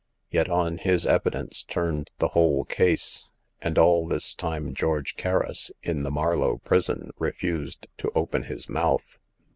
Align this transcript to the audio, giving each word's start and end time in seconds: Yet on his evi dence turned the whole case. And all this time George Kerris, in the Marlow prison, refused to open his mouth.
Yet 0.31 0.49
on 0.49 0.79
his 0.79 1.05
evi 1.05 1.31
dence 1.31 1.61
turned 1.61 2.09
the 2.17 2.29
whole 2.29 2.63
case. 2.65 3.29
And 3.61 3.77
all 3.77 4.07
this 4.07 4.33
time 4.33 4.73
George 4.73 5.15
Kerris, 5.15 5.69
in 5.83 6.01
the 6.01 6.09
Marlow 6.09 6.57
prison, 6.57 7.11
refused 7.19 7.85
to 7.99 8.11
open 8.15 8.45
his 8.45 8.67
mouth. 8.67 9.19